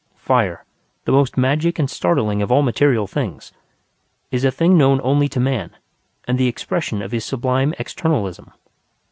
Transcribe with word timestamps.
Fire, 0.17 0.65
the 1.05 1.11
most 1.11 1.37
magic 1.37 1.77
and 1.77 1.87
startling 1.87 2.41
of 2.41 2.51
all 2.51 2.63
material 2.63 3.05
things, 3.05 3.51
is 4.31 4.43
a 4.43 4.49
thing 4.49 4.75
known 4.75 4.99
only 5.03 5.29
to 5.29 5.39
man 5.39 5.69
and 6.27 6.39
the 6.39 6.47
expression 6.47 7.03
of 7.03 7.11
his 7.11 7.23
sublime 7.23 7.75
externalism. 7.77 8.51